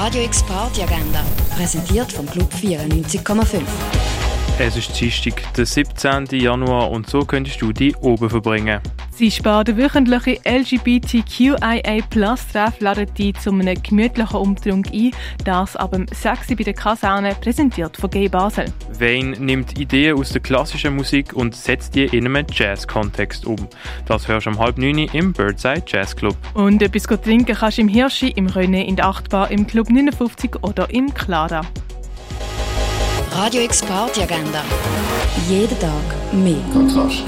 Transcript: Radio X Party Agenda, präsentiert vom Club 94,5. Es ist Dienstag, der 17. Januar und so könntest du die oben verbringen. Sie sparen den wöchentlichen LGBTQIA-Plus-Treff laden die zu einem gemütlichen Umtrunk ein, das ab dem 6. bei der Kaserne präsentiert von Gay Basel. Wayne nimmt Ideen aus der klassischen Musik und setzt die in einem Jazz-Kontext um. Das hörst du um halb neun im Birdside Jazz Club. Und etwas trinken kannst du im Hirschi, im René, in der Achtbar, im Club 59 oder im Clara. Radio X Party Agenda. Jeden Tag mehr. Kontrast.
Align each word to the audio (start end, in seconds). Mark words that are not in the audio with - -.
Radio 0.00 0.22
X 0.22 0.44
Party 0.44 0.80
Agenda, 0.80 1.24
präsentiert 1.56 2.12
vom 2.12 2.24
Club 2.24 2.48
94,5. 2.54 3.62
Es 4.60 4.76
ist 4.76 4.98
Dienstag, 4.98 5.42
der 5.54 5.66
17. 5.66 6.26
Januar 6.40 6.92
und 6.92 7.10
so 7.10 7.24
könntest 7.24 7.60
du 7.60 7.72
die 7.72 7.96
oben 7.96 8.30
verbringen. 8.30 8.80
Sie 9.18 9.30
sparen 9.32 9.64
den 9.64 9.78
wöchentlichen 9.78 10.36
LGBTQIA-Plus-Treff 10.44 12.78
laden 12.78 13.08
die 13.18 13.32
zu 13.32 13.50
einem 13.50 13.82
gemütlichen 13.82 14.36
Umtrunk 14.36 14.92
ein, 14.92 15.10
das 15.44 15.74
ab 15.74 15.90
dem 15.90 16.06
6. 16.06 16.54
bei 16.56 16.62
der 16.62 16.74
Kaserne 16.74 17.34
präsentiert 17.34 17.96
von 17.96 18.10
Gay 18.10 18.28
Basel. 18.28 18.66
Wayne 18.96 19.36
nimmt 19.40 19.76
Ideen 19.76 20.16
aus 20.16 20.30
der 20.30 20.40
klassischen 20.40 20.94
Musik 20.94 21.32
und 21.32 21.56
setzt 21.56 21.96
die 21.96 22.04
in 22.04 22.26
einem 22.26 22.46
Jazz-Kontext 22.48 23.44
um. 23.44 23.56
Das 24.06 24.28
hörst 24.28 24.46
du 24.46 24.50
um 24.50 24.58
halb 24.60 24.78
neun 24.78 24.98
im 24.98 25.32
Birdside 25.32 25.82
Jazz 25.84 26.14
Club. 26.14 26.36
Und 26.54 26.80
etwas 26.80 27.02
trinken 27.20 27.56
kannst 27.56 27.78
du 27.78 27.82
im 27.82 27.88
Hirschi, 27.88 28.28
im 28.28 28.46
René, 28.46 28.84
in 28.84 28.94
der 28.94 29.06
Achtbar, 29.06 29.50
im 29.50 29.66
Club 29.66 29.90
59 29.90 30.62
oder 30.62 30.88
im 30.90 31.12
Clara. 31.12 31.62
Radio 33.32 33.62
X 33.62 33.82
Party 33.82 34.22
Agenda. 34.22 34.62
Jeden 35.48 35.76
Tag 35.80 36.04
mehr. 36.32 36.62
Kontrast. 36.72 37.24